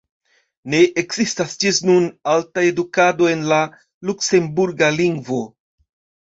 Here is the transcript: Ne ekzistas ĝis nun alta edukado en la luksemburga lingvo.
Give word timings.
Ne 0.73 0.77
ekzistas 1.01 1.53
ĝis 1.63 1.81
nun 1.89 2.07
alta 2.31 2.63
edukado 2.69 3.29
en 3.33 3.45
la 3.53 3.61
luksemburga 4.11 4.91
lingvo. 4.97 5.41